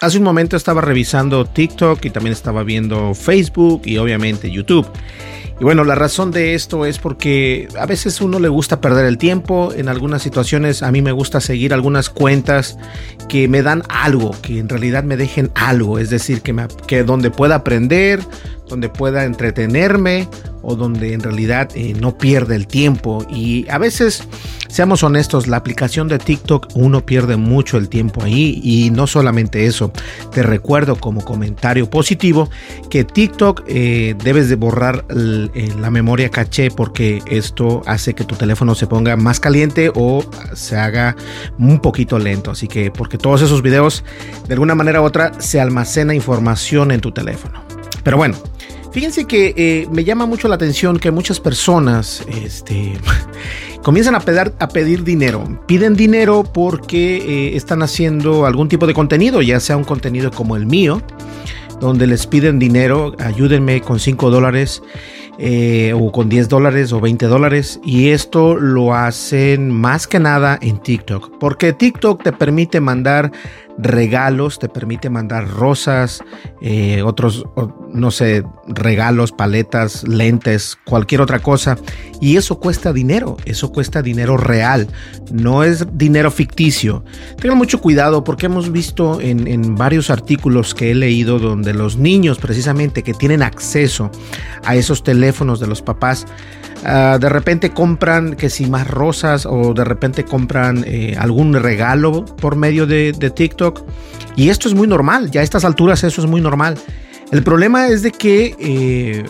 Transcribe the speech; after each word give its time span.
Hace 0.00 0.18
un 0.18 0.24
momento 0.24 0.56
estaba 0.56 0.80
revisando 0.80 1.44
TikTok 1.44 2.04
y 2.04 2.10
también 2.10 2.32
estaba 2.32 2.64
viendo 2.64 3.14
Facebook 3.14 3.82
y 3.84 3.98
obviamente 3.98 4.50
YouTube. 4.50 4.86
Y 5.60 5.64
bueno, 5.64 5.84
la 5.84 5.94
razón 5.94 6.32
de 6.32 6.54
esto 6.54 6.86
es 6.86 6.98
porque 6.98 7.68
a 7.78 7.86
veces 7.86 8.20
uno 8.20 8.40
le 8.40 8.48
gusta 8.48 8.80
perder 8.80 9.06
el 9.06 9.16
tiempo, 9.16 9.72
en 9.72 9.88
algunas 9.88 10.20
situaciones 10.22 10.82
a 10.82 10.90
mí 10.90 11.02
me 11.02 11.12
gusta 11.12 11.40
seguir 11.40 11.72
algunas 11.72 12.10
cuentas 12.10 12.78
que 13.28 13.46
me 13.46 13.62
dan 13.62 13.84
algo, 13.88 14.34
que 14.42 14.58
en 14.58 14.68
realidad 14.68 15.04
me 15.04 15.16
dejen 15.16 15.52
algo, 15.54 16.00
es 16.00 16.10
decir, 16.10 16.42
que, 16.42 16.52
me, 16.52 16.66
que 16.88 17.04
donde 17.04 17.30
pueda 17.30 17.54
aprender, 17.54 18.18
donde 18.68 18.88
pueda 18.88 19.24
entretenerme 19.24 20.28
o 20.62 20.74
donde 20.74 21.12
en 21.12 21.20
realidad 21.20 21.68
eh, 21.74 21.94
no 21.94 22.18
pierde 22.18 22.56
el 22.56 22.66
tiempo. 22.66 23.24
Y 23.30 23.68
a 23.68 23.78
veces, 23.78 24.24
seamos 24.72 25.02
honestos, 25.02 25.48
la 25.48 25.58
aplicación 25.58 26.08
de 26.08 26.18
TikTok 26.18 26.68
uno 26.74 27.04
pierde 27.04 27.36
mucho 27.36 27.76
el 27.76 27.90
tiempo 27.90 28.22
ahí 28.24 28.58
y 28.64 28.90
no 28.90 29.06
solamente 29.06 29.66
eso. 29.66 29.92
Te 30.32 30.42
recuerdo 30.42 30.96
como 30.96 31.22
comentario 31.22 31.90
positivo 31.90 32.48
que 32.88 33.04
TikTok 33.04 33.64
eh, 33.66 34.14
debes 34.24 34.48
de 34.48 34.56
borrar 34.56 35.04
eh, 35.10 35.72
la 35.78 35.90
memoria 35.90 36.30
caché 36.30 36.70
porque 36.70 37.22
esto 37.26 37.82
hace 37.84 38.14
que 38.14 38.24
tu 38.24 38.34
teléfono 38.34 38.74
se 38.74 38.86
ponga 38.86 39.14
más 39.16 39.40
caliente 39.40 39.92
o 39.94 40.24
se 40.54 40.78
haga 40.78 41.16
un 41.58 41.78
poquito 41.80 42.18
lento. 42.18 42.50
Así 42.50 42.66
que 42.66 42.90
porque 42.90 43.18
todos 43.18 43.42
esos 43.42 43.60
videos 43.60 44.04
de 44.48 44.54
alguna 44.54 44.74
manera 44.74 45.02
u 45.02 45.04
otra 45.04 45.32
se 45.38 45.60
almacena 45.60 46.14
información 46.14 46.92
en 46.92 47.02
tu 47.02 47.12
teléfono. 47.12 47.62
Pero 48.02 48.16
bueno, 48.16 48.36
Fíjense 48.92 49.24
que 49.24 49.54
eh, 49.56 49.88
me 49.90 50.04
llama 50.04 50.26
mucho 50.26 50.48
la 50.48 50.56
atención 50.56 50.98
que 50.98 51.10
muchas 51.10 51.40
personas 51.40 52.24
este, 52.28 52.92
comienzan 53.82 54.14
a 54.14 54.20
pedir, 54.20 55.02
dinero. 55.02 55.60
Piden 55.66 55.96
dinero 55.96 56.44
porque 56.44 57.16
eh, 57.16 57.56
están 57.56 57.82
haciendo 57.82 58.44
algún 58.44 58.68
tipo 58.68 58.86
de 58.86 58.92
contenido, 58.92 59.40
ya 59.40 59.60
sea 59.60 59.78
un 59.78 59.84
contenido 59.84 60.30
como 60.30 60.56
el 60.56 60.66
mío, 60.66 61.00
donde 61.80 62.06
les 62.06 62.26
piden 62.26 62.58
dinero, 62.58 63.16
ayúdenme 63.18 63.80
con 63.80 63.98
5 63.98 64.30
dólares. 64.30 64.82
Eh, 65.38 65.94
o 65.98 66.12
con 66.12 66.28
10 66.28 66.50
dólares 66.50 66.92
o 66.92 67.00
20 67.00 67.26
dólares 67.26 67.80
y 67.82 68.10
esto 68.10 68.54
lo 68.54 68.94
hacen 68.94 69.70
más 69.70 70.06
que 70.06 70.20
nada 70.20 70.58
en 70.60 70.78
TikTok 70.78 71.38
porque 71.40 71.72
TikTok 71.72 72.22
te 72.22 72.32
permite 72.32 72.80
mandar 72.80 73.32
regalos, 73.82 74.58
te 74.58 74.68
permite 74.68 75.10
mandar 75.10 75.48
rosas, 75.48 76.22
eh, 76.60 77.02
otros, 77.02 77.44
no 77.92 78.10
sé, 78.10 78.44
regalos, 78.66 79.32
paletas, 79.32 80.06
lentes, 80.06 80.78
cualquier 80.84 81.20
otra 81.20 81.40
cosa. 81.40 81.76
Y 82.20 82.36
eso 82.36 82.60
cuesta 82.60 82.92
dinero, 82.92 83.36
eso 83.44 83.72
cuesta 83.72 84.02
dinero 84.02 84.36
real, 84.36 84.88
no 85.32 85.64
es 85.64 85.86
dinero 85.92 86.30
ficticio. 86.30 87.04
Tengan 87.40 87.58
mucho 87.58 87.80
cuidado 87.80 88.24
porque 88.24 88.46
hemos 88.46 88.70
visto 88.70 89.20
en, 89.20 89.46
en 89.48 89.74
varios 89.74 90.10
artículos 90.10 90.74
que 90.74 90.92
he 90.92 90.94
leído 90.94 91.38
donde 91.38 91.74
los 91.74 91.96
niños 91.96 92.38
precisamente 92.38 93.02
que 93.02 93.14
tienen 93.14 93.42
acceso 93.42 94.10
a 94.64 94.76
esos 94.76 95.02
teléfonos 95.02 95.60
de 95.60 95.66
los 95.66 95.82
papás, 95.82 96.26
Ah, 96.84 97.18
de 97.20 97.28
repente 97.28 97.70
compran 97.70 98.34
que 98.34 98.50
si 98.50 98.66
más 98.66 98.88
rosas 98.88 99.46
o 99.46 99.72
de 99.72 99.84
repente 99.84 100.24
compran 100.24 100.84
eh, 100.86 101.14
algún 101.18 101.54
regalo 101.54 102.24
por 102.24 102.56
medio 102.56 102.86
de, 102.86 103.12
TikTok. 103.12 103.82
Y 104.34 104.48
esto 104.48 104.68
es 104.68 104.74
muy 104.74 104.88
normal, 104.88 105.30
ya 105.30 105.42
a 105.42 105.44
estas 105.44 105.64
alturas 105.64 106.02
eso 106.04 106.20
es 106.20 106.26
muy 106.26 106.40
normal. 106.40 106.78
El 107.30 107.42
problema 107.42 107.88
es 107.88 108.02
de 108.02 108.10
que, 108.10 108.56
eh, 108.58 109.24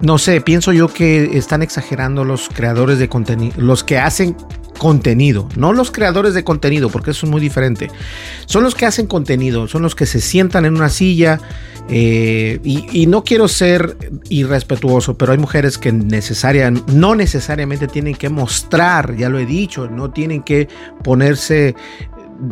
no 0.00 0.18
sé, 0.18 0.40
pienso 0.40 0.72
yo 0.72 0.88
que 0.88 1.36
están 1.36 1.62
exagerando 1.62 2.24
los 2.24 2.48
creadores 2.48 2.98
de 2.98 3.08
contenido, 3.08 3.54
los 3.58 3.82
que 3.82 3.98
hacen 3.98 4.36
contenido, 4.78 5.48
no 5.56 5.72
los 5.72 5.90
creadores 5.90 6.34
de 6.34 6.44
contenido, 6.44 6.90
porque 6.90 7.12
eso 7.12 7.26
es 7.26 7.32
muy 7.32 7.40
diferente. 7.40 7.90
Son 8.46 8.62
los 8.62 8.74
que 8.74 8.86
hacen 8.86 9.06
contenido, 9.06 9.68
son 9.68 9.82
los 9.82 9.94
que 9.94 10.06
se 10.06 10.20
sientan 10.20 10.64
en 10.64 10.74
una 10.76 10.88
silla 10.88 11.40
eh, 11.88 12.60
y, 12.64 13.06
no 13.06 13.24
quiero 13.24 13.46
ser 13.46 13.96
irrespetuoso, 14.30 15.18
pero 15.18 15.32
hay 15.32 15.38
mujeres 15.38 15.76
que 15.76 15.92
necesarian, 15.92 16.82
no 16.86 17.14
necesariamente 17.14 17.88
tienen 17.88 18.14
que 18.14 18.30
mostrar, 18.30 19.14
ya 19.16 19.28
lo 19.28 19.38
he 19.38 19.44
dicho, 19.44 19.88
no 19.88 20.10
tienen 20.10 20.42
que 20.42 20.66
ponerse 21.02 21.74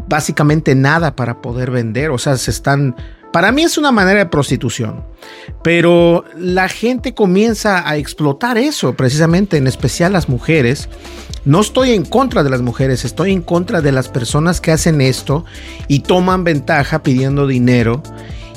básicamente 0.09 0.75
nada 0.75 1.17
para 1.17 1.41
poder 1.41 1.71
vender, 1.71 2.11
o 2.11 2.19
sea, 2.19 2.37
se 2.37 2.51
están 2.51 2.95
para 3.33 3.51
mí 3.51 3.63
es 3.63 3.79
una 3.79 3.93
manera 3.93 4.19
de 4.21 4.27
prostitución, 4.27 5.05
pero 5.63 6.25
la 6.37 6.69
gente 6.69 7.15
comienza 7.15 7.89
a 7.89 7.97
explotar 7.97 8.59
eso, 8.59 8.95
precisamente, 8.95 9.57
en 9.57 9.67
especial 9.67 10.13
las 10.13 10.29
mujeres. 10.29 10.89
No 11.45 11.61
estoy 11.61 11.93
en 11.93 12.05
contra 12.05 12.45
de 12.45 12.51
las 12.51 12.61
mujeres, 12.61 13.05
estoy 13.05 13.33
en 13.33 13.43
contra 13.43 13.81
de 13.81 13.91
las 13.91 14.09
personas 14.09 14.61
que 14.61 14.71
hacen 14.71 15.01
esto 15.01 15.45
y 15.89 16.01
toman 16.01 16.45
ventaja 16.45 17.03
pidiendo 17.03 17.47
dinero. 17.47 18.03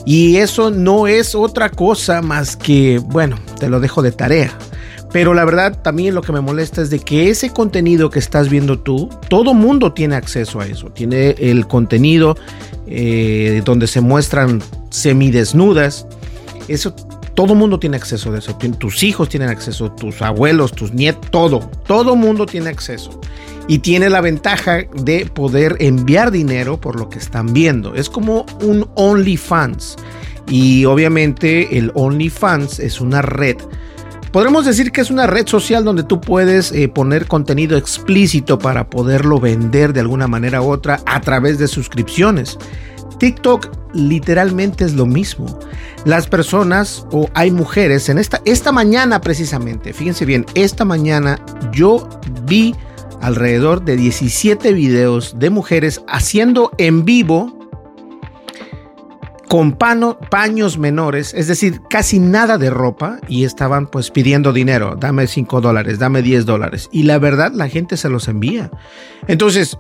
Y 0.06 0.38
eso 0.38 0.70
no 0.70 1.08
es 1.08 1.34
otra 1.34 1.70
cosa 1.70 2.22
más 2.22 2.56
que, 2.56 3.00
bueno, 3.00 3.38
te 3.60 3.70
lo 3.70 3.80
dejo 3.80 4.04
de 4.04 4.12
tarea. 4.12 4.56
Pero 5.12 5.34
la 5.34 5.46
verdad 5.46 5.82
también 5.82 6.14
lo 6.14 6.22
que 6.22 6.34
me 6.34 6.42
molesta 6.42 6.82
es 6.82 6.90
de 6.90 7.00
que 7.00 7.30
ese 7.30 7.50
contenido 7.50 8.10
que 8.10 8.20
estás 8.20 8.50
viendo 8.50 8.80
tú, 8.80 9.10
todo 9.30 9.54
mundo 9.54 9.94
tiene 9.94 10.16
acceso 10.16 10.60
a 10.60 10.68
eso. 10.68 10.90
Tiene 10.90 11.30
el 11.40 11.68
contenido 11.68 12.36
eh, 12.88 13.62
donde 13.66 13.88
se 13.88 14.02
muestran 14.02 14.62
semidesnudas. 14.90 16.08
Eso, 16.68 16.94
todo 17.34 17.54
mundo 17.54 17.80
tiene 17.80 17.98
acceso 17.98 18.32
a 18.34 18.38
eso. 18.38 18.58
Tus 18.78 19.04
hijos 19.04 19.30
tienen 19.30 19.50
acceso, 19.50 19.92
tus 19.92 20.22
abuelos, 20.22 20.72
tus 20.72 20.94
nietos, 20.94 21.30
todo. 21.32 21.70
Todo 21.88 22.16
mundo 22.16 22.46
tiene 22.46 22.70
acceso. 22.70 23.20
Y 23.68 23.80
tiene 23.80 24.10
la 24.10 24.22
ventaja 24.22 24.84
de 24.94 25.26
poder 25.26 25.78
enviar 25.80 26.32
dinero 26.32 26.80
por 26.80 27.00
lo 27.00 27.10
que 27.10 27.20
están 27.20 27.54
viendo. 27.54 27.96
Es 27.96 28.10
como 28.10 28.46
un 28.62 28.88
OnlyFans. 28.96 29.98
Y 30.48 30.86
obviamente 30.86 31.78
el 31.78 31.92
OnlyFans 31.96 32.80
es 32.80 33.02
una 33.02 33.22
red 33.22 33.58
Podremos 34.36 34.66
decir 34.66 34.92
que 34.92 35.00
es 35.00 35.12
una 35.12 35.28
red 35.28 35.48
social 35.48 35.86
donde 35.86 36.04
tú 36.04 36.20
puedes 36.20 36.74
eh, 36.74 36.90
poner 36.90 37.26
contenido 37.26 37.78
explícito 37.78 38.60
para 38.60 38.90
poderlo 38.90 39.40
vender 39.40 39.94
de 39.94 40.02
alguna 40.02 40.28
manera 40.28 40.62
u 40.62 40.72
otra 40.72 41.00
a 41.06 41.22
través 41.22 41.58
de 41.58 41.70
suscripciones. 41.70 42.58
TikTok 43.18 43.70
literalmente 43.94 44.84
es 44.84 44.94
lo 44.94 45.06
mismo. 45.06 45.58
Las 46.04 46.28
personas 46.28 47.08
o 47.14 47.30
hay 47.34 47.50
mujeres 47.50 48.10
en 48.10 48.18
esta 48.18 48.42
esta 48.44 48.74
mañana 48.74 49.22
precisamente, 49.22 49.94
fíjense 49.94 50.26
bien, 50.26 50.46
esta 50.54 50.84
mañana 50.84 51.40
yo 51.72 52.06
vi 52.44 52.76
alrededor 53.22 53.86
de 53.86 53.96
17 53.96 54.74
videos 54.74 55.40
de 55.40 55.50
mujeres 55.50 56.02
haciendo 56.10 56.72
en 56.78 57.06
vivo 57.06 57.65
con 59.48 59.74
paños 59.74 60.78
menores, 60.78 61.34
es 61.34 61.48
decir, 61.48 61.82
casi 61.90 62.20
nada 62.20 62.58
de 62.58 62.70
ropa 62.70 63.20
y 63.28 63.44
estaban 63.44 63.88
pues 63.88 64.12
pidiendo 64.12 64.54
dinero, 64.54 64.96
dame 65.00 65.28
5 65.28 65.62
dólares, 65.62 66.00
dame 66.00 66.22
10 66.22 66.46
dólares. 66.46 66.90
Y 66.92 67.04
la 67.04 67.20
verdad 67.20 67.52
la 67.54 67.70
gente 67.70 67.98
se 67.98 68.10
los 68.10 68.28
envía. 68.28 68.72
Entonces, 69.28 69.78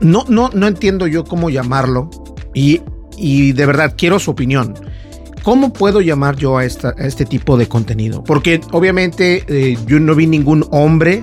no, 0.00 0.24
no, 0.28 0.50
no 0.54 0.66
entiendo 0.66 1.06
yo 1.06 1.24
cómo 1.24 1.50
llamarlo 1.50 2.10
y, 2.54 2.80
y 3.16 3.52
de 3.52 3.66
verdad 3.66 3.94
quiero 3.96 4.18
su 4.18 4.30
opinión. 4.30 4.74
¿Cómo 5.42 5.72
puedo 5.72 6.00
llamar 6.00 6.34
yo 6.34 6.58
a, 6.58 6.64
este 6.64 7.24
tipo 7.24 7.56
de 7.56 7.68
contenido? 7.68 8.24
Porque 8.24 8.60
obviamente 8.72 9.44
eh, 9.46 9.78
yo 9.86 10.00
no 10.00 10.16
vi 10.16 10.26
ningún 10.26 10.66
hombre 10.72 11.22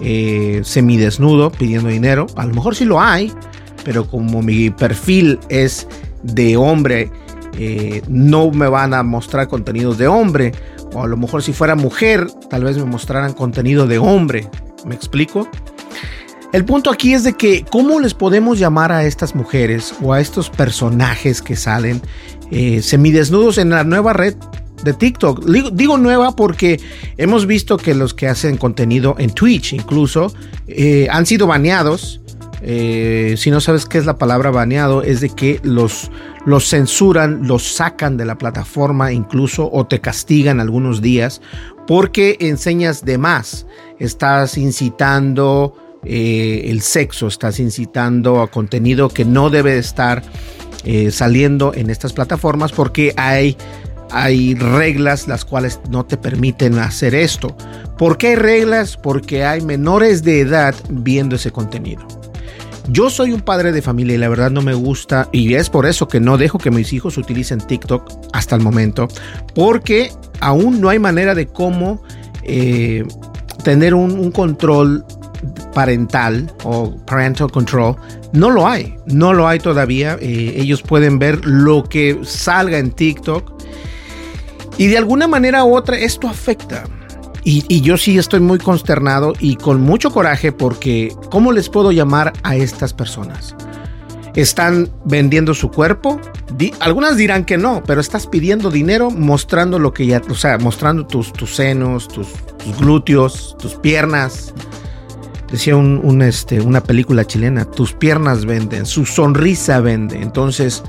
eh, 0.00 0.62
semidesnudo 0.64 1.52
pidiendo 1.52 1.88
dinero. 1.88 2.26
A 2.34 2.44
lo 2.44 2.54
mejor 2.54 2.74
sí 2.74 2.84
lo 2.84 3.00
hay, 3.00 3.32
pero 3.84 4.08
como 4.08 4.42
mi 4.42 4.70
perfil 4.70 5.38
es 5.48 5.86
de 6.22 6.56
hombre, 6.56 7.10
eh, 7.58 8.02
no 8.08 8.50
me 8.50 8.68
van 8.68 8.94
a 8.94 9.02
mostrar 9.02 9.48
contenidos 9.48 9.98
de 9.98 10.08
hombre. 10.08 10.52
O 10.94 11.02
a 11.02 11.06
lo 11.06 11.16
mejor 11.16 11.42
si 11.42 11.52
fuera 11.52 11.74
mujer, 11.74 12.26
tal 12.50 12.64
vez 12.64 12.76
me 12.76 12.84
mostraran 12.84 13.32
contenido 13.32 13.86
de 13.86 13.98
hombre. 13.98 14.48
¿Me 14.84 14.94
explico? 14.94 15.48
El 16.52 16.66
punto 16.66 16.90
aquí 16.90 17.14
es 17.14 17.24
de 17.24 17.32
que 17.32 17.64
cómo 17.70 17.98
les 17.98 18.12
podemos 18.12 18.58
llamar 18.58 18.92
a 18.92 19.04
estas 19.04 19.34
mujeres 19.34 19.94
o 20.02 20.12
a 20.12 20.20
estos 20.20 20.50
personajes 20.50 21.40
que 21.40 21.56
salen 21.56 22.02
eh, 22.50 22.82
semidesnudos 22.82 23.56
en 23.56 23.70
la 23.70 23.84
nueva 23.84 24.12
red 24.12 24.34
de 24.84 24.92
TikTok. 24.92 25.46
Digo, 25.46 25.96
nueva 25.96 26.36
porque 26.36 26.78
hemos 27.16 27.46
visto 27.46 27.78
que 27.78 27.94
los 27.94 28.12
que 28.12 28.28
hacen 28.28 28.58
contenido 28.58 29.14
en 29.18 29.30
Twitch 29.30 29.72
incluso 29.72 30.34
eh, 30.66 31.08
han 31.10 31.24
sido 31.24 31.46
baneados. 31.46 32.20
Eh, 32.64 33.34
si 33.38 33.50
no 33.50 33.60
sabes 33.60 33.86
qué 33.86 33.98
es 33.98 34.06
la 34.06 34.18
palabra 34.18 34.50
baneado, 34.50 35.02
es 35.02 35.20
de 35.20 35.30
que 35.30 35.60
los, 35.64 36.10
los 36.46 36.68
censuran, 36.68 37.46
los 37.46 37.64
sacan 37.64 38.16
de 38.16 38.24
la 38.24 38.38
plataforma 38.38 39.12
incluso 39.12 39.68
o 39.72 39.86
te 39.86 40.00
castigan 40.00 40.60
algunos 40.60 41.02
días 41.02 41.40
porque 41.86 42.36
enseñas 42.40 43.04
de 43.04 43.18
más. 43.18 43.66
Estás 43.98 44.56
incitando 44.58 45.76
eh, 46.04 46.64
el 46.66 46.82
sexo, 46.82 47.26
estás 47.26 47.58
incitando 47.60 48.40
a 48.40 48.50
contenido 48.50 49.08
que 49.08 49.24
no 49.24 49.50
debe 49.50 49.78
estar 49.78 50.22
eh, 50.84 51.10
saliendo 51.10 51.72
en 51.74 51.90
estas 51.90 52.12
plataformas 52.12 52.72
porque 52.72 53.12
hay, 53.16 53.56
hay 54.10 54.54
reglas 54.54 55.28
las 55.28 55.44
cuales 55.44 55.80
no 55.90 56.04
te 56.04 56.16
permiten 56.16 56.78
hacer 56.78 57.14
esto. 57.14 57.56
¿Por 57.98 58.18
qué 58.18 58.28
hay 58.28 58.36
reglas? 58.36 58.96
Porque 58.96 59.44
hay 59.44 59.60
menores 59.60 60.22
de 60.22 60.40
edad 60.40 60.74
viendo 60.88 61.36
ese 61.36 61.50
contenido. 61.50 62.06
Yo 62.92 63.08
soy 63.08 63.32
un 63.32 63.40
padre 63.40 63.72
de 63.72 63.80
familia 63.80 64.16
y 64.16 64.18
la 64.18 64.28
verdad 64.28 64.50
no 64.50 64.60
me 64.60 64.74
gusta 64.74 65.26
y 65.32 65.54
es 65.54 65.70
por 65.70 65.86
eso 65.86 66.08
que 66.08 66.20
no 66.20 66.36
dejo 66.36 66.58
que 66.58 66.70
mis 66.70 66.92
hijos 66.92 67.16
utilicen 67.16 67.58
TikTok 67.58 68.10
hasta 68.34 68.54
el 68.54 68.60
momento 68.60 69.08
porque 69.54 70.12
aún 70.40 70.78
no 70.82 70.90
hay 70.90 70.98
manera 70.98 71.34
de 71.34 71.46
cómo 71.46 72.02
eh, 72.42 73.04
tener 73.64 73.94
un, 73.94 74.30
control 74.30 75.06
parental 75.72 76.52
o 76.64 76.94
parental 77.06 77.50
control, 77.50 77.96
no 78.34 78.50
lo 78.50 78.68
hay, 78.68 78.94
no 79.06 79.32
lo 79.32 79.48
hay 79.48 79.58
todavía. 79.58 80.18
Eh, 80.20 80.54
ellos 80.58 80.82
pueden 80.82 81.18
ver 81.18 81.46
lo 81.46 81.84
que 81.84 82.20
salga 82.24 82.76
en 82.76 82.90
TikTok 82.90 83.54
y 84.76 84.88
de 84.88 84.98
alguna 84.98 85.26
manera 85.26 85.64
u 85.64 85.74
otra 85.74 85.98
esto 85.98 86.28
afecta. 86.28 86.84
Y, 87.44 87.80
yo 87.80 87.96
sí 87.96 88.18
estoy 88.18 88.40
muy 88.40 88.58
consternado 88.58 89.32
y 89.40 89.56
con 89.56 89.80
mucho 89.80 90.12
coraje 90.12 90.52
porque 90.52 91.12
¿cómo 91.30 91.50
les 91.50 91.68
puedo 91.68 91.90
llamar 91.90 92.32
a 92.44 92.54
estas 92.54 92.94
personas? 92.94 93.56
¿Están 94.34 94.90
vendiendo 95.04 95.52
su 95.52 95.70
cuerpo? 95.70 96.20
Algunas 96.78 97.16
dirán 97.16 97.44
que 97.44 97.58
no, 97.58 97.82
pero 97.84 98.00
estás 98.00 98.28
pidiendo 98.28 98.70
dinero 98.70 99.10
mostrando 99.10 99.78
lo 99.80 99.92
que 99.92 100.06
ya, 100.06 100.22
o 100.30 100.34
sea, 100.34 100.58
mostrando 100.58 101.06
tus, 101.06 101.32
tus 101.32 101.56
senos, 101.56 102.06
tus, 102.06 102.28
tus 102.58 102.78
glúteos, 102.78 103.56
tus 103.58 103.74
piernas, 103.74 104.54
decía 105.50 105.76
un, 105.76 106.22
este, 106.22 106.60
una 106.60 106.82
película 106.82 107.26
chilena, 107.26 107.64
tus 107.64 107.92
piernas 107.92 108.44
venden, 108.44 108.86
su 108.86 109.04
sonrisa 109.04 109.80
vende. 109.80 110.22
Entonces, 110.22 110.82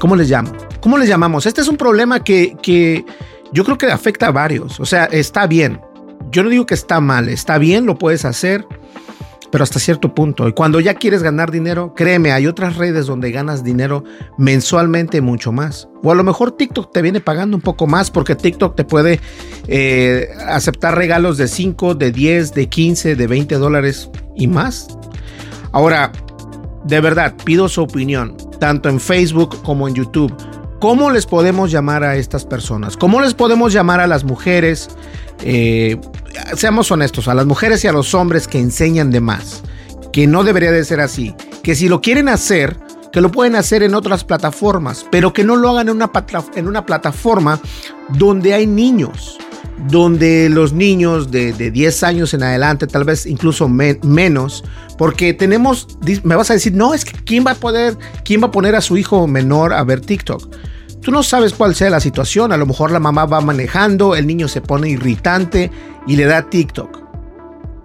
¿cómo 0.00 0.16
les 0.16 0.28
llamo? 0.28 0.52
¿Cómo 0.80 0.98
les 0.98 1.08
llamamos? 1.08 1.46
Este 1.46 1.60
es 1.60 1.68
un 1.68 1.76
problema 1.76 2.22
que, 2.22 2.56
que 2.62 3.04
yo 3.52 3.64
creo 3.64 3.78
que 3.78 3.86
afecta 3.86 4.28
a 4.28 4.32
varios. 4.32 4.80
O 4.80 4.86
sea, 4.86 5.04
está 5.06 5.46
bien. 5.46 5.80
Yo 6.30 6.42
no 6.42 6.50
digo 6.50 6.66
que 6.66 6.74
está 6.74 7.00
mal, 7.00 7.28
está 7.28 7.58
bien, 7.58 7.86
lo 7.86 7.96
puedes 7.96 8.24
hacer 8.24 8.66
pero 9.50 9.64
hasta 9.64 9.78
cierto 9.78 10.14
punto. 10.14 10.48
Y 10.48 10.52
cuando 10.52 10.80
ya 10.80 10.94
quieres 10.94 11.22
ganar 11.22 11.50
dinero, 11.50 11.94
créeme, 11.94 12.32
hay 12.32 12.46
otras 12.46 12.76
redes 12.76 13.06
donde 13.06 13.30
ganas 13.30 13.64
dinero 13.64 14.04
mensualmente 14.36 15.20
mucho 15.20 15.52
más. 15.52 15.88
O 16.02 16.12
a 16.12 16.14
lo 16.14 16.24
mejor 16.24 16.52
TikTok 16.52 16.92
te 16.92 17.02
viene 17.02 17.20
pagando 17.20 17.56
un 17.56 17.62
poco 17.62 17.86
más 17.86 18.10
porque 18.10 18.34
TikTok 18.34 18.76
te 18.76 18.84
puede 18.84 19.20
eh, 19.66 20.28
aceptar 20.46 20.96
regalos 20.96 21.38
de 21.38 21.48
5, 21.48 21.94
de 21.94 22.12
10, 22.12 22.54
de 22.54 22.68
15, 22.68 23.16
de 23.16 23.26
20 23.26 23.54
dólares 23.56 24.10
y 24.36 24.46
más. 24.46 24.88
Ahora, 25.72 26.12
de 26.84 27.00
verdad, 27.00 27.34
pido 27.44 27.68
su 27.68 27.82
opinión, 27.82 28.36
tanto 28.58 28.88
en 28.88 29.00
Facebook 29.00 29.62
como 29.62 29.88
en 29.88 29.94
YouTube. 29.94 30.34
¿Cómo 30.80 31.10
les 31.10 31.26
podemos 31.26 31.72
llamar 31.72 32.04
a 32.04 32.14
estas 32.14 32.44
personas? 32.44 32.96
¿Cómo 32.96 33.20
les 33.20 33.34
podemos 33.34 33.72
llamar 33.72 34.00
a 34.00 34.06
las 34.06 34.22
mujeres? 34.22 34.88
Eh, 35.42 36.00
seamos 36.54 36.92
honestos, 36.92 37.26
a 37.26 37.34
las 37.34 37.46
mujeres 37.46 37.82
y 37.82 37.88
a 37.88 37.92
los 37.92 38.14
hombres 38.14 38.46
que 38.46 38.60
enseñan 38.60 39.10
de 39.10 39.20
más, 39.20 39.64
que 40.12 40.28
no 40.28 40.44
debería 40.44 40.70
de 40.70 40.84
ser 40.84 41.00
así, 41.00 41.34
que 41.64 41.74
si 41.74 41.88
lo 41.88 42.00
quieren 42.00 42.28
hacer, 42.28 42.78
que 43.12 43.20
lo 43.20 43.32
pueden 43.32 43.56
hacer 43.56 43.82
en 43.82 43.96
otras 43.96 44.22
plataformas, 44.22 45.04
pero 45.10 45.32
que 45.32 45.42
no 45.42 45.56
lo 45.56 45.70
hagan 45.70 45.88
en 45.88 45.96
una, 45.96 46.12
en 46.54 46.68
una 46.68 46.86
plataforma 46.86 47.60
donde 48.10 48.54
hay 48.54 48.68
niños, 48.68 49.36
donde 49.86 50.48
los 50.48 50.72
niños 50.72 51.30
de, 51.30 51.52
10 51.52 52.02
años 52.02 52.34
en 52.34 52.42
adelante, 52.42 52.86
tal 52.86 53.04
vez 53.04 53.26
incluso 53.26 53.68
menos, 53.68 54.64
porque 54.96 55.32
tenemos, 55.32 55.86
me 56.24 56.34
vas 56.34 56.50
a 56.50 56.54
decir, 56.54 56.74
no, 56.74 56.94
es 56.94 57.04
que 57.04 57.12
quién 57.24 57.44
va 57.46 57.52
a 57.52 57.54
poder, 57.54 57.96
quién 58.24 58.42
va 58.42 58.48
a 58.48 58.50
poner 58.50 58.74
a 58.74 58.80
su 58.80 58.96
hijo 58.96 59.26
menor 59.26 59.72
a 59.72 59.84
ver 59.84 60.00
TikTok. 60.00 60.54
Tú 61.00 61.12
no 61.12 61.22
sabes 61.22 61.52
cuál 61.52 61.74
sea 61.76 61.90
la 61.90 62.00
situación, 62.00 62.52
a 62.52 62.56
lo 62.56 62.66
mejor 62.66 62.90
la 62.90 62.98
mamá 62.98 63.24
va 63.24 63.40
manejando, 63.40 64.16
el 64.16 64.26
niño 64.26 64.48
se 64.48 64.60
pone 64.60 64.88
irritante 64.88 65.70
y 66.06 66.16
le 66.16 66.24
da 66.24 66.50
TikTok. 66.50 66.98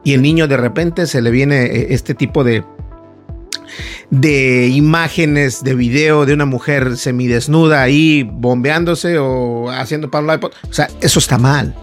Y 0.03 0.13
el 0.13 0.21
niño 0.21 0.47
de 0.47 0.57
repente 0.57 1.07
se 1.07 1.21
le 1.21 1.31
viene 1.31 1.63
eh, 1.63 1.87
este 1.91 2.15
tipo 2.15 2.43
de, 2.43 2.65
de 4.09 4.67
imágenes 4.67 5.63
de 5.63 5.75
video 5.75 6.25
de 6.25 6.33
una 6.33 6.45
mujer 6.45 6.97
semidesnuda 6.97 7.81
ahí 7.81 8.23
bombeándose 8.23 9.17
o 9.17 9.69
haciendo 9.69 10.09
para 10.09 10.25
un 10.25 10.33
iPod. 10.33 10.51
O 10.69 10.73
sea, 10.73 10.89
eso 11.01 11.19
está 11.19 11.37
mal. 11.37 11.73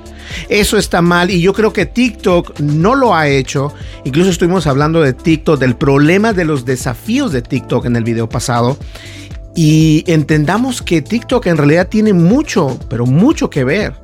Eso 0.49 0.77
está 0.77 1.03
mal 1.03 1.31
y 1.31 1.41
yo 1.41 1.53
creo 1.53 1.73
que 1.73 1.87
TikTok 1.87 2.61
no 2.61 2.95
lo 2.95 3.15
ha 3.15 3.29
hecho. 3.29 3.73
Incluso 4.05 4.31
estuvimos 4.31 4.67
hablando 4.67 5.01
de 5.01 5.13
TikTok, 5.13 5.59
del 5.59 5.77
problema 5.77 6.33
de 6.33 6.45
los 6.45 6.65
desafíos 6.65 7.33
de 7.33 7.43
TikTok 7.43 7.87
en 7.87 7.97
el 7.97 8.05
video 8.05 8.29
pasado. 8.29 8.79
Y 9.55 10.05
entendamos 10.07 10.81
que 10.81 11.03
TikTok 11.03 11.47
en 11.47 11.57
realidad 11.57 11.89
tiene 11.89 12.13
mucho, 12.13 12.79
pero 12.89 13.07
mucho 13.07 13.51
que 13.51 13.65
ver. 13.65 13.95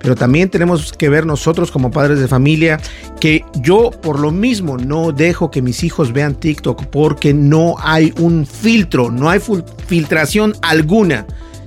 Pero 0.00 0.14
también 0.14 0.48
tenemos 0.48 0.92
que 0.92 1.08
ver 1.08 1.26
nosotros 1.26 1.70
como 1.70 1.90
padres 1.90 2.20
de 2.20 2.28
familia 2.28 2.80
que 3.20 3.44
yo 3.60 3.90
por 3.90 4.20
lo 4.20 4.30
mismo 4.30 4.76
no 4.76 5.12
dejo 5.12 5.50
que 5.50 5.62
mis 5.62 5.82
hijos 5.82 6.12
vean 6.12 6.34
TikTok 6.34 6.86
porque 6.86 7.34
no 7.34 7.74
hay 7.80 8.12
un 8.18 8.46
filtro, 8.46 9.10
no 9.10 9.28
hay 9.28 9.40
filtración 9.86 10.54
alguna. 10.62 11.26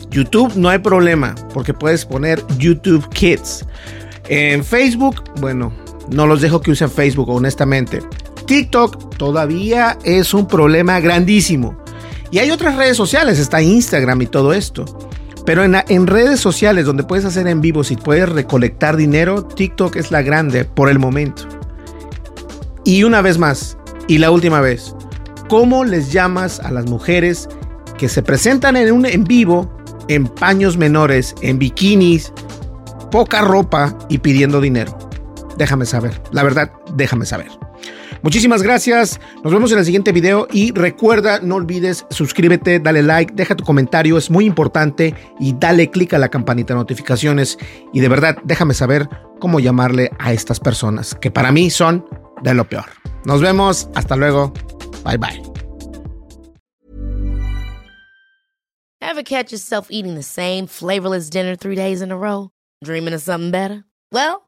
YouTube 0.10 0.56
no 0.56 0.70
hay 0.70 0.80
problema 0.80 1.36
porque 1.54 1.74
puedes 1.74 2.06
poner 2.06 2.44
YouTube 2.58 3.08
Kids. 3.10 3.66
En 4.30 4.64
Facebook, 4.64 5.24
bueno, 5.40 5.74
no 6.10 6.28
los 6.28 6.42
dejo 6.42 6.62
que 6.62 6.72
usen 6.72 6.90
Facebook 6.90 7.30
honestamente. 7.30 8.02
TikTok 8.46 9.18
todavía 9.18 9.98
es 10.04 10.34
un 10.34 10.48
problema 10.48 11.00
grandísimo. 11.00 11.78
Y 12.32 12.40
hay 12.40 12.52
otras 12.52 12.78
redes 12.78 12.96
sociales, 12.96 13.40
está 13.40 13.62
Instagram 13.62 14.22
y 14.22 14.28
todo 14.28 14.54
esto. 14.54 14.86
Pero 15.46 15.64
en, 15.64 16.08
redes 16.08 16.40
sociales 16.40 16.86
donde 16.86 17.04
puedes 17.04 17.26
hacer 17.26 17.48
en 17.48 17.62
vivo 17.62 17.82
y 17.90 17.96
puedes 17.96 18.30
recolectar 18.30 18.96
dinero, 18.96 19.44
TikTok 19.44 19.96
es 19.96 20.12
la 20.12 20.22
grande 20.22 20.66
por 20.66 20.90
el 20.90 21.00
momento. 21.00 21.44
Y 22.86 23.04
una 23.04 23.22
vez 23.22 23.38
más, 23.38 23.78
y 24.08 24.20
la 24.20 24.32
última 24.32 24.62
vez, 24.62 24.96
¿cómo 25.48 25.84
les 25.84 26.12
llamas 26.12 26.60
a 26.60 26.72
las 26.72 26.86
mujeres 26.86 27.50
que 27.98 28.10
se 28.10 28.22
presentan 28.22 28.76
en 28.76 28.92
un 28.92 29.06
en 29.06 29.24
vivo 29.24 29.72
en 30.08 30.28
paños 30.28 30.78
menores, 30.78 31.36
en 31.42 31.58
bikinis, 31.58 32.32
poca 33.12 33.42
ropa 33.42 33.98
y 34.10 34.20
pidiendo 34.20 34.62
dinero? 34.62 34.98
Déjame 35.58 35.86
saber, 35.86 36.22
la 36.32 36.44
verdad, 36.44 36.72
déjame 36.96 37.26
saber. 37.26 37.50
Muchísimas 38.24 38.62
gracias. 38.62 39.20
Nos 39.44 39.52
vemos 39.52 39.72
en 39.72 39.80
el 39.80 39.86
siguiente 39.86 40.12
video 40.12 40.48
y 40.52 40.72
recuerda, 40.72 41.40
no 41.42 41.56
olvides, 41.56 42.06
suscríbete, 42.10 42.80
dale 42.80 43.02
like, 43.02 43.34
deja 43.36 43.56
tu 43.56 43.64
comentario, 43.64 44.18
es 44.18 44.30
muy 44.30 44.46
importante 44.46 45.16
y 45.40 45.54
dale 45.54 45.90
click 45.90 46.14
a 46.14 46.20
la 46.20 46.30
campanita 46.30 46.74
de 46.74 46.80
notificaciones 46.80 47.58
y 47.94 48.00
de 48.00 48.10
verdad 48.10 48.38
déjame 48.44 48.74
saber 48.74 49.10
cómo 49.40 49.60
llamarle 49.60 50.12
a 50.20 50.34
estas 50.34 50.60
personas 50.60 51.16
que 51.16 51.32
para 51.32 51.52
mí 51.52 51.70
son 51.70 52.06
de 52.44 52.54
lo 52.54 52.68
peor. 52.68 52.86
Nos 53.26 53.42
vemos, 53.42 53.90
hasta 53.96 54.16
luego. 54.16 54.54
Bye 55.04 55.18
bye. 55.18 55.42
Ever 59.02 59.24
catch 59.24 59.52
yourself 59.52 59.88
eating 59.90 60.16
the 60.16 60.24
same 60.24 60.68
flavorless 60.68 61.30
dinner 61.30 61.56
three 61.56 61.76
days 61.76 62.02
in 62.02 62.12
a 62.12 62.18
row? 62.18 62.50
Dreaming 62.84 63.14
of 63.14 63.22
something 63.22 63.52
better? 63.52 63.84
Well, 64.12 64.48